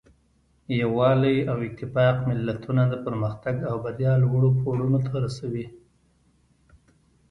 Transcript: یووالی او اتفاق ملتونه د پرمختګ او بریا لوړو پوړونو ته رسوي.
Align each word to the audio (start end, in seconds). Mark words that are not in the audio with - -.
یووالی 0.81 1.37
او 1.51 1.57
اتفاق 1.67 2.15
ملتونه 2.29 2.83
د 2.89 2.93
پرمختګ 3.05 3.55
او 3.69 3.75
بریا 3.83 4.13
لوړو 4.23 4.49
پوړونو 4.61 4.99
ته 5.07 5.15
رسوي. 5.25 5.65